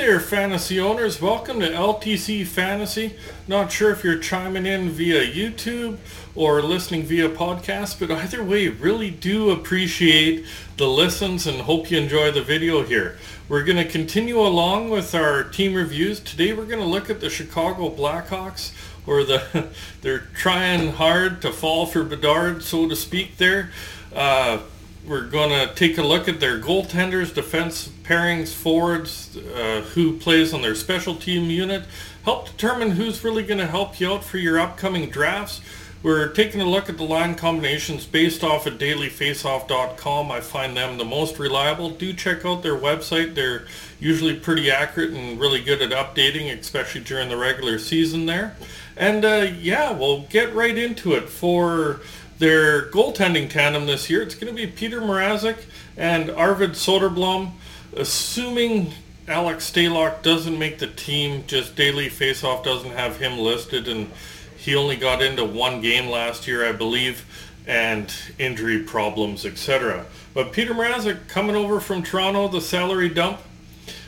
[0.00, 1.20] there, fantasy owners.
[1.20, 3.16] Welcome to LTC Fantasy.
[3.46, 5.98] Not sure if you're chiming in via YouTube
[6.34, 10.46] or listening via podcast, but either way, really do appreciate
[10.78, 13.18] the listens and hope you enjoy the video here.
[13.46, 16.18] We're going to continue along with our team reviews.
[16.18, 18.72] Today we're going to look at the Chicago Blackhawks,
[19.06, 19.68] or the
[20.00, 23.36] they're trying hard to fall for Bedard, so to speak.
[23.36, 23.68] There.
[24.14, 24.60] Uh,
[25.06, 30.52] we're going to take a look at their goaltenders, defense pairings, forwards, uh, who plays
[30.52, 31.84] on their special team unit,
[32.24, 35.60] help determine who's really going to help you out for your upcoming drafts.
[36.02, 40.32] We're taking a look at the line combinations based off of dailyfaceoff.com.
[40.32, 41.90] I find them the most reliable.
[41.90, 43.34] Do check out their website.
[43.34, 43.66] They're
[43.98, 48.56] usually pretty accurate and really good at updating, especially during the regular season there.
[48.96, 52.00] And uh, yeah, we'll get right into it for
[52.40, 55.58] their goaltending tandem this year, it's going to be Petr Mrazek
[55.96, 57.52] and Arvid Soderblom.
[57.94, 58.94] Assuming
[59.28, 64.10] Alex Stalock doesn't make the team, just daily faceoff doesn't have him listed, and
[64.56, 67.26] he only got into one game last year, I believe,
[67.66, 70.06] and injury problems, etc.
[70.32, 73.38] But Petr Mrazek coming over from Toronto, the salary dump.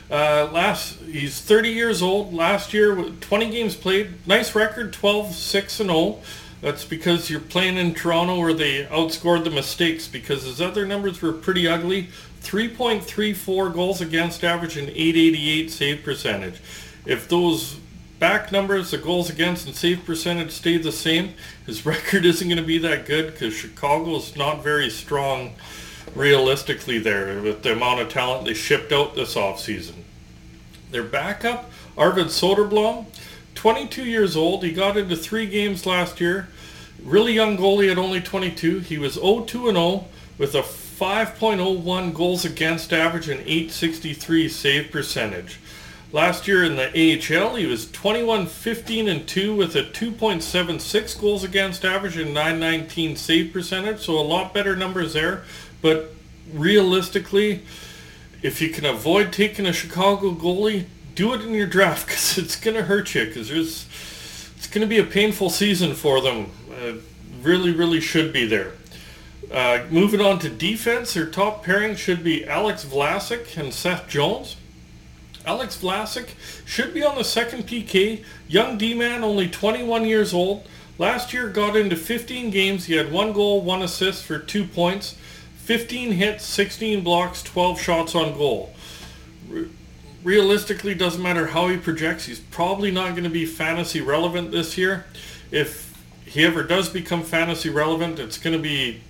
[0.09, 2.33] Uh, last he's 30 years old.
[2.33, 6.19] Last year, 20 games played, nice record, 12 6 and 0.
[6.63, 11.21] That's because you're playing in Toronto where they outscored the mistakes because his other numbers
[11.21, 12.07] were pretty ugly.
[12.41, 16.61] 3.34 goals against average and 888 save percentage.
[17.05, 17.79] If those
[18.17, 21.33] back numbers, the goals against and save percentage stay the same,
[21.65, 25.55] his record isn't going to be that good because Chicago is not very strong
[26.15, 29.95] realistically there with the amount of talent they shipped out this offseason.
[30.91, 33.07] Their backup, Arvid Soderblom,
[33.55, 34.63] 22 years old.
[34.63, 36.47] He got into three games last year.
[37.03, 38.79] Really young goalie at only 22.
[38.79, 40.05] He was 0-2 and 0
[40.37, 45.59] with a 5.01 goals against average and 863 save percentage.
[46.13, 51.43] Last year in the AHL, he was 21 15 and 2 with a 2.76 goals
[51.43, 55.43] against average and 919 save percentage, so a lot better numbers there.
[55.81, 56.13] But
[56.53, 57.63] realistically,
[58.43, 62.55] if you can avoid taking a Chicago goalie, do it in your draft because it's
[62.55, 66.51] going to hurt you because it's going to be a painful season for them.
[66.83, 66.95] Uh,
[67.41, 68.73] really, really should be there.
[69.51, 74.57] Uh, moving on to defense, their top pairing should be Alex Vlasic and Seth Jones.
[75.45, 76.29] Alex Vlasic
[76.65, 78.23] should be on the second PK.
[78.47, 80.67] Young D-man, only 21 years old.
[80.97, 82.85] Last year got into 15 games.
[82.85, 85.15] He had one goal, one assist for two points.
[85.57, 88.73] 15 hits, 16 blocks, 12 shots on goal
[90.23, 94.77] realistically, doesn't matter how he projects, he's probably not going to be fantasy relevant this
[94.77, 95.05] year.
[95.51, 95.92] If
[96.33, 99.01] he ever does become fantasy relevant, it's going to be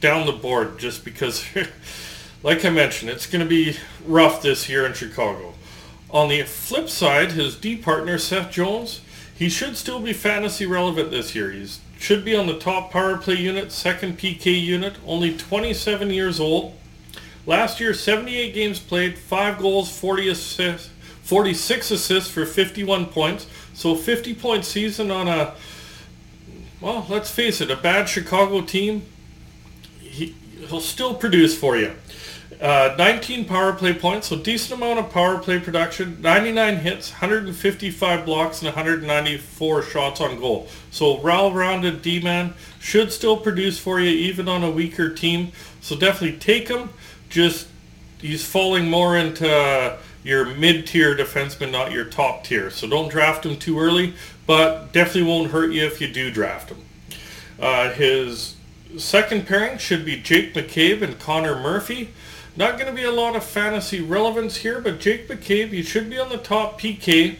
[0.00, 1.44] down the board just because,
[2.42, 5.54] like I mentioned, it's going to be rough this year in Chicago.
[6.10, 11.12] On the flip side, his D partner, Seth Jones, he should still be fantasy relevant
[11.12, 11.52] this year.
[11.52, 16.40] He should be on the top power play unit, second PK unit, only 27 years
[16.40, 16.74] old.
[17.46, 20.90] Last year, 78 games played, 5 goals, 40 assists,
[21.22, 23.46] 46 assists for 51 points.
[23.74, 25.54] So 50 point season on a,
[26.80, 29.02] well, let's face it, a bad Chicago team.
[30.00, 30.34] He,
[30.68, 31.92] he'll still produce for you.
[32.60, 36.20] Uh, 19 power play points, so decent amount of power play production.
[36.20, 40.68] 99 hits, 155 blocks, and 194 shots on goal.
[40.90, 45.52] So well-rounded D-man should still produce for you even on a weaker team.
[45.80, 46.90] So definitely take him
[47.30, 47.68] just
[48.20, 52.70] he's falling more into your mid-tier defenseman, not your top tier.
[52.70, 54.12] So don't draft him too early,
[54.50, 56.78] but definitely won't hurt you if you do draft him.
[57.60, 58.56] Uh, his
[58.98, 62.08] second pairing should be Jake McCabe and Connor Murphy.
[62.56, 66.10] Not going to be a lot of fantasy relevance here, but Jake McCabe, he should
[66.10, 67.36] be on the top PK,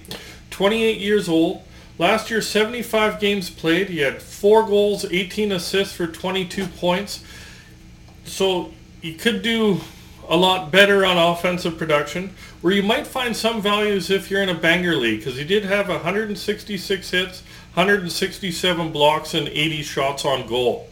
[0.51, 1.65] 28 years old.
[1.99, 3.89] Last year, 75 games played.
[3.89, 7.25] He had 4 goals, 18 assists for 22 points.
[8.25, 8.71] So
[9.03, 9.81] you could do
[10.29, 14.49] a lot better on offensive production, where you might find some values if you're in
[14.49, 17.43] a banger league, because he did have 166 hits,
[17.75, 20.89] 167 blocks, and 80 shots on goal.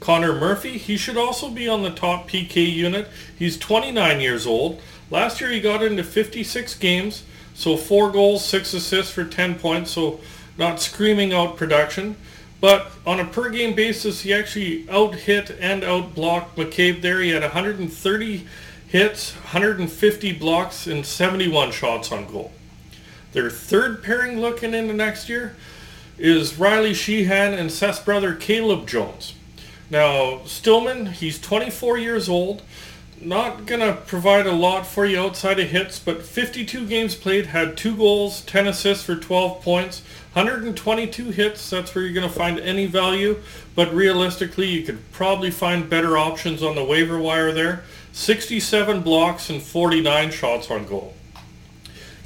[0.00, 3.08] Connor Murphy, he should also be on the top PK unit.
[3.38, 4.80] He's 29 years old.
[5.10, 7.22] Last year he got into 56 games,
[7.54, 10.20] so 4 goals, 6 assists for 10 points, so
[10.58, 12.16] not screaming out production.
[12.60, 17.20] But on a per game basis, he actually out hit and out blocked McCabe there.
[17.20, 18.46] He had 130
[18.88, 22.52] hits, 150 blocks, and 71 shots on goal.
[23.32, 25.56] Their third pairing looking into next year
[26.18, 29.34] is Riley Sheahan and Seth's brother Caleb Jones.
[29.90, 32.62] Now, Stillman, he's 24 years old.
[33.20, 37.46] not going to provide a lot for you outside of hits, but 52 games played,
[37.46, 40.02] had two goals, 10 assists for 12 points,
[40.34, 41.70] 122 hits.
[41.70, 43.40] That's where you're going to find any value,
[43.74, 47.84] but realistically, you could probably find better options on the waiver wire there.
[48.16, 51.12] 67 blocks and 49 shots on goal.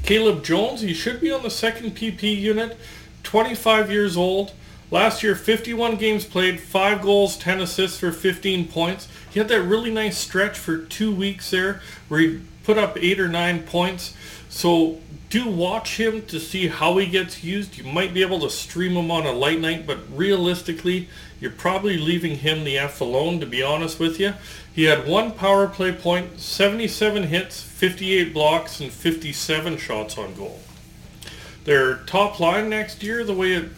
[0.04, 2.78] Caleb Jones, he should be on the second PP unit,
[3.24, 4.52] 25 years old.
[4.92, 9.08] Last year, 51 games played, 5 goals, 10 assists for 15 points.
[9.32, 13.18] He had that really nice stretch for two weeks there where he put up 8
[13.18, 14.14] or 9 points.
[14.48, 17.76] So do watch him to see how he gets used.
[17.76, 21.08] You might be able to stream him on a light night, but realistically,
[21.40, 24.34] you're probably leaving him the F alone, to be honest with you.
[24.72, 30.60] He had one power play point, 77 hits, 58 blocks, and 57 shots on goal.
[31.64, 33.70] Their top line next year, the way it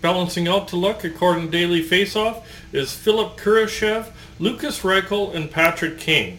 [0.00, 2.42] balancing out to look, according to Daily Faceoff,
[2.72, 6.38] is Philipp Kurashev, Lukas Reichel, and Patrick Kane.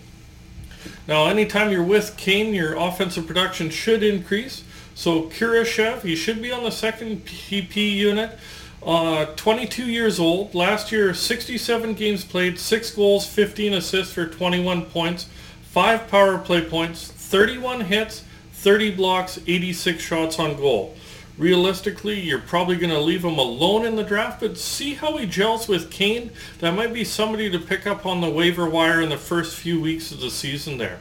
[1.08, 4.64] Now, anytime you're with Kane, your offensive production should increase.
[4.94, 8.38] So Kurashev, he should be on the second PP unit.
[8.86, 10.54] Uh, 22 years old.
[10.54, 15.28] Last year, 67 games played, 6 goals, 15 assists for 21 points,
[15.64, 18.24] 5 power play points, 31 hits,
[18.54, 20.96] 30 blocks, 86 shots on goal
[21.38, 25.26] realistically, you're probably going to leave him alone in the draft, but see how he
[25.26, 26.32] gels with Kane.
[26.60, 29.82] That might be somebody to pick up on the waiver wire in the first few
[29.82, 31.00] weeks of the season there.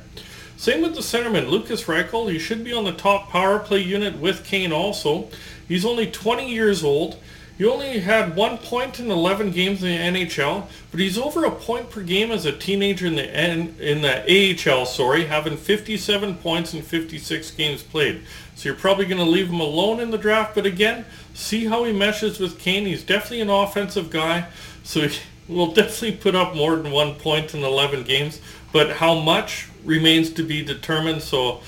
[0.56, 2.30] Same with the centerman, Lukas Reichel.
[2.30, 5.28] He should be on the top power play unit with Kane also.
[5.68, 7.16] He's only 20 years old.
[7.56, 11.52] He only had one point in 11 games in the NHL, but he's over a
[11.52, 14.22] point per game as a teenager in the N, in the
[14.68, 18.22] AHL, sorry, having 57 points in 56 games played.
[18.56, 21.84] So you're probably going to leave him alone in the draft, but again, see how
[21.84, 22.86] he meshes with Kane.
[22.86, 24.48] He's definitely an offensive guy,
[24.82, 25.18] so he
[25.48, 28.40] will definitely put up more than one point in 11 games,
[28.72, 31.22] but how much remains to be determined.
[31.22, 31.60] So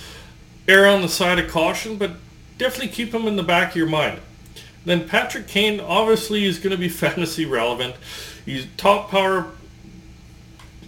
[0.67, 2.13] err on the side of caution, but
[2.59, 4.21] definitely keep him in the back of your mind.
[4.87, 7.97] Then Patrick Kane obviously is going to be fantasy relevant.
[8.47, 9.49] He's top power,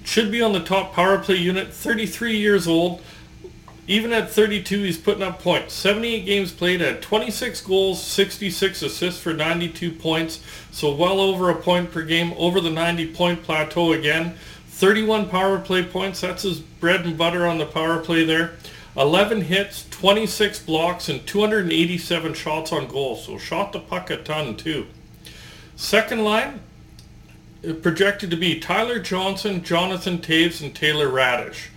[0.04, 3.02] should be on the top power play unit, 33 years old.
[3.88, 5.72] Even at 32, he's putting up points.
[5.74, 10.40] 78 games played, had 26 goals, 66 assists for 92 points.
[10.70, 14.34] So well over a point per game, over the 90 point plateau again.
[14.68, 18.52] 31 power play points, that's his bread and butter on the power play there.
[18.98, 23.14] 11 hits, 26 blocks, and 287 shots on goal.
[23.14, 24.88] So shot the puck a ton too.
[25.76, 26.58] Second line,
[27.66, 31.68] uh, projected to be Tyler Johnson, Jonathan Toews, and Taylor Raddysh.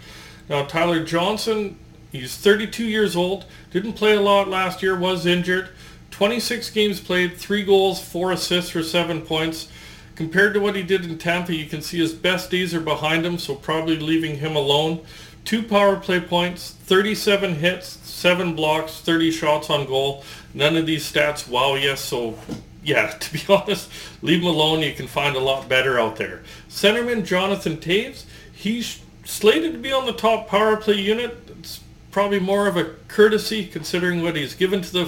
[0.50, 1.78] Now Tyler Johnson,
[2.12, 5.70] he's 32 years old, didn't play a lot last year, was injured.
[6.10, 9.68] 26 games played, 3 goals, 4 assists for 7 points.
[10.16, 13.26] Compared to what he did in Tampa, you can see his best days are behind
[13.26, 15.06] him, so probably leaving him alone
[15.46, 20.24] two power play points, 37 hits, seven blocks, 30 shots on goal.
[20.54, 22.38] None of these stats wow yes, so
[22.84, 23.90] yeah, to be honest,
[24.22, 24.82] leave him alone.
[24.82, 26.42] You can find a lot better out there.
[26.70, 31.38] Centerman Jonathan Toews, he's slated to be on the top power play unit.
[31.60, 31.80] It's
[32.12, 35.06] probably more of a courtesy considering what he's given to the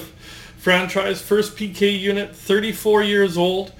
[0.57, 1.21] franchise.
[1.21, 3.74] First PK unit, 34 years old.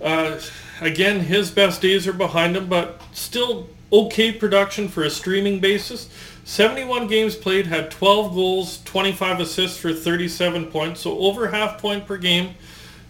[0.00, 0.38] Uh,
[0.80, 6.08] again, his best days are behind him, but still okay production for a streaming basis.
[6.44, 12.06] 71 games played, had 12 goals, 25 assists for 37 points, so over half point
[12.06, 12.54] per game.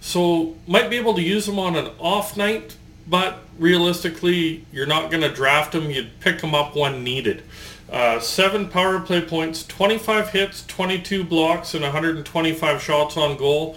[0.01, 5.11] So might be able to use him on an off night, but realistically, you're not
[5.11, 5.91] going to draft him.
[5.91, 7.43] You'd pick him up when needed.
[7.91, 13.77] Uh, seven power play points, 25 hits, 22 blocks, and 125 shots on goal.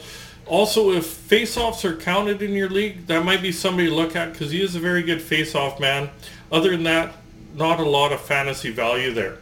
[0.50, 4.34] Also, if face-offs are counted in your league, that might be somebody to look at
[4.34, 6.10] because he is a very good face-off man.
[6.52, 7.14] Other than that,
[7.56, 9.38] not a lot of fantasy value there.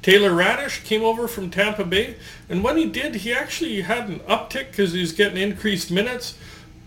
[0.00, 2.14] Taylor Raddysh came over from Tampa Bay,
[2.48, 6.38] and when he did, he actually had an uptick because he was getting increased minutes.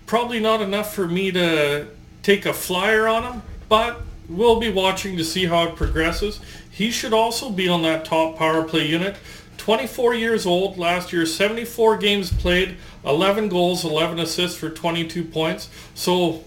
[0.05, 1.87] Probably not enough for me to
[2.23, 6.39] take a flyer on him, but we'll be watching to see how it progresses.
[6.71, 9.17] He should also be on that top power play unit.
[9.59, 15.69] 24 years old, last year 74 games played, 11 goals, 11 assists for 22 points.
[15.93, 16.43] So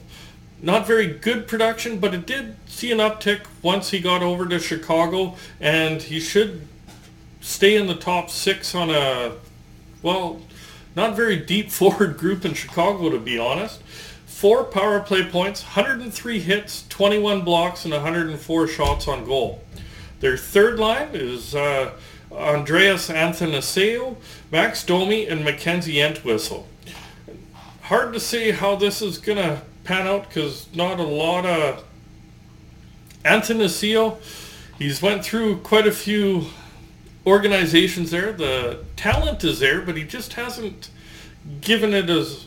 [0.60, 4.58] not very good production, but it did see an uptick once he got over to
[4.58, 6.66] Chicago, and he should
[7.40, 9.32] stay in the top six on a,
[10.02, 10.40] well,
[10.96, 13.82] not very deep forward group in Chicago, to be honest.
[14.26, 19.62] Four power play points, 103 hits, 21 blocks, and 104 shots on goal.
[20.20, 21.92] Their third line is uh,
[22.36, 24.16] Andreas Athanasiou,
[24.50, 26.66] Max Domi, and Mackenzie Entwistle.
[27.82, 31.84] Hard to see how this is going to pan out because not a lot of
[33.24, 34.16] Athanasiou.
[34.78, 36.46] he's went through quite a few
[37.26, 38.32] organizations there.
[38.32, 40.90] The talent is there, but he just hasn't
[41.60, 42.46] given it as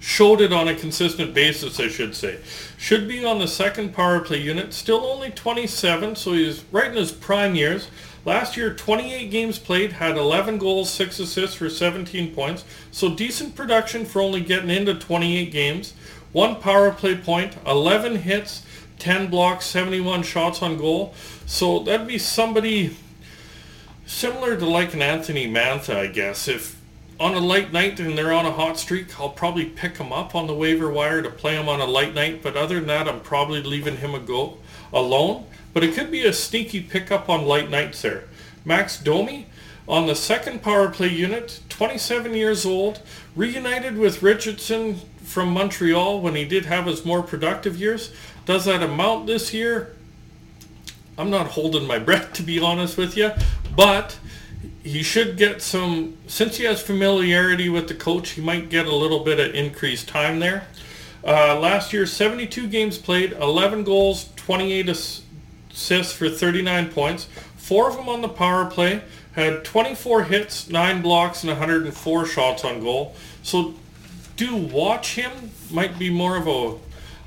[0.00, 2.38] showed it on a consistent basis, I should say.
[2.78, 4.72] Should be on the second power play unit.
[4.72, 7.88] Still only 27, so he's right in his prime years.
[8.24, 12.64] Last year, 28 games played, had 11 goals, 6 assists for 17 points.
[12.90, 15.94] So decent production for only getting into 28 games.
[16.32, 18.62] One power play point, 11 hits,
[18.98, 21.14] 10 blocks, 71 shots on goal.
[21.46, 22.96] So that'd be somebody
[24.06, 26.48] similar to like an Anthony Mantha, I guess.
[26.48, 26.75] If
[27.18, 30.34] on a light night and they're on a hot streak, I'll probably pick them up
[30.34, 32.42] on the waiver wire to play him on a light night.
[32.42, 34.58] But other than that, I'm probably leaving him a go
[34.92, 35.46] alone.
[35.72, 38.24] But it could be a sneaky pickup on light nights there.
[38.64, 39.46] Max Domi
[39.88, 43.00] on the second power play unit, 27 years old,
[43.34, 48.12] reunited with Richardson from Montreal when he did have his more productive years.
[48.44, 49.94] Does that amount this year?
[51.18, 53.30] I'm not holding my breath to be honest with you,
[53.74, 54.18] but
[54.82, 58.94] he should get some, since he has familiarity with the coach, he might get a
[58.94, 60.66] little bit of increased time there.
[61.24, 67.96] Uh, last year, 72 games played, 11 goals, 28 assists for 39 points, four of
[67.96, 73.14] them on the power play, had 24 hits, 9 blocks, and 104 shots on goal.
[73.42, 73.74] So
[74.36, 75.50] do watch him.
[75.70, 76.76] Might be more of a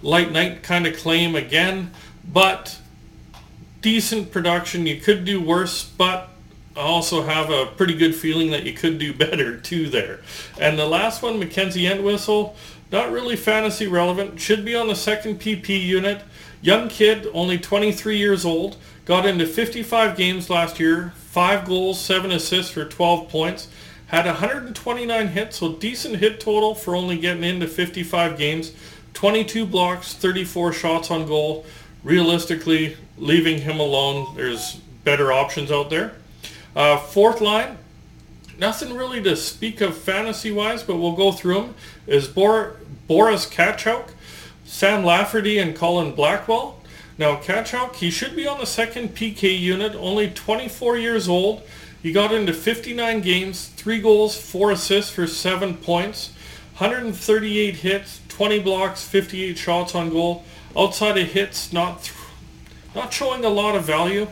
[0.02, 1.92] light night kind of claim again,
[2.26, 2.80] but
[3.82, 4.88] decent production.
[4.88, 6.30] You could do worse, but
[6.82, 10.20] also have a pretty good feeling that you could do better too there.
[10.60, 12.56] And the last one, Mackenzie Entwistle,
[12.92, 14.40] not really fantasy relevant.
[14.40, 16.22] Should be on the second PP unit.
[16.62, 18.78] Young kid, only 23 years old.
[19.06, 21.14] Got into 55 games last year.
[21.16, 23.68] 5 goals, 7 assists for 12 points.
[24.08, 28.74] Had 129 hits, so decent hit total for only getting into 55 games.
[29.14, 31.66] 22 blocks, 34 shots on goal.
[32.04, 36.14] Realistically, leaving him alone, there's better options out there.
[36.76, 37.78] Uh, fourth line,
[38.58, 41.76] nothing really to speak of fantasy-wise, but we'll go through them,
[42.08, 44.10] is Bor- Boris Katchouk,
[44.66, 46.80] Sam Lafferty, and Colin Blackwell.
[47.18, 51.64] Now, Katchouk, he should be on the second PK unit, only 24 years old.
[52.02, 56.32] He got into 59 games, 3 goals, 4 assists for 7 points,
[56.78, 60.46] 138 hits, 20 blocks, 58 shots on goal.
[60.78, 62.16] Outside of hits, not th-
[62.96, 64.28] not showing a lot of value.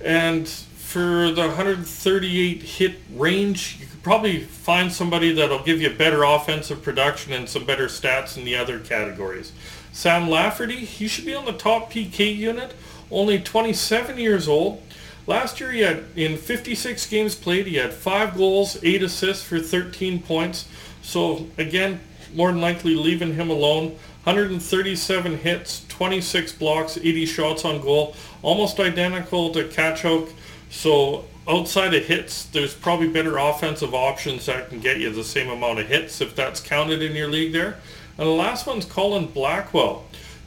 [0.00, 0.48] And
[0.90, 6.82] for the 138 hit range, you could probably find somebody that'll give you better offensive
[6.82, 9.52] production and some better stats in the other categories.
[9.92, 12.74] Sam Lafferty, he should be on the top PK unit,
[13.08, 14.82] only 27 years old.
[15.28, 19.60] Last year, he had in 56 games played, he had five goals, eight assists for
[19.60, 20.66] 13 points.
[21.02, 22.00] So again,
[22.34, 23.90] more than likely leaving him alone.
[24.24, 30.32] 137 hits, 26 blocks, 80 shots on goal, almost identical to Katchouk.
[30.70, 35.50] So outside of hits, there's probably better offensive options that can get you the same
[35.50, 37.78] amount of hits if that's counted in your league there.
[38.16, 40.04] And the last one's Colin Blackwell,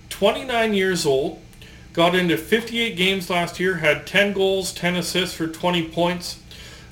[0.09, 1.41] 29 years old,
[1.91, 6.39] got into 58 games last year, had 10 goals, 10 assists for 20 points,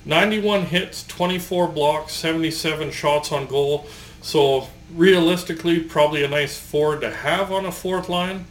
[0.04, 3.86] 91 hits, 24 blocks, 77 shots on goal.
[4.20, 8.46] So realistically, probably a nice forward to have on a fourth line,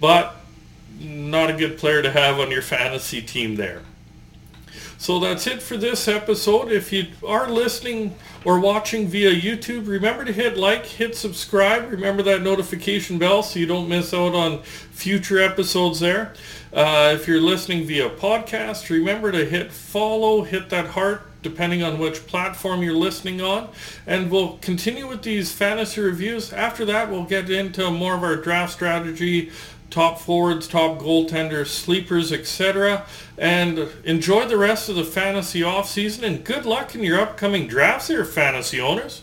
[0.00, 0.36] but
[1.00, 3.82] not a good player to have on your fantasy team there.
[4.98, 6.72] So that's it for this episode.
[6.72, 11.90] If you are listening or watching via YouTube, remember to hit like, hit subscribe.
[11.90, 16.32] Remember that notification bell so you don't miss out on future episodes there.
[16.72, 21.98] Uh, if you're listening via podcast, remember to hit follow, hit that heart, depending on
[21.98, 23.68] which platform you're listening on.
[24.06, 26.52] And we'll continue with these fantasy reviews.
[26.52, 29.50] After that, we'll get into more of our draft strategy,
[29.90, 33.06] top forwards, top goaltenders, sleepers, etc.
[33.38, 37.66] And enjoy the rest of the fantasy off season and good luck in your upcoming
[37.66, 39.22] drafts here, fantasy owners.